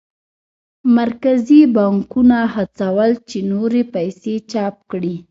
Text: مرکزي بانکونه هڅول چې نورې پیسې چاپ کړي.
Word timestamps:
مرکزي 0.97 1.59
بانکونه 1.75 2.37
هڅول 2.55 3.11
چې 3.29 3.37
نورې 3.51 3.81
پیسې 3.95 4.33
چاپ 4.51 4.75
کړي. 4.91 5.15